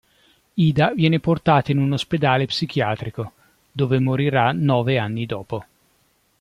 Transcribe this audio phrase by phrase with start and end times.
[0.55, 3.33] Ida viene portata in un ospedale psichiatrico,
[3.71, 5.63] dove morirà nove anni dopo.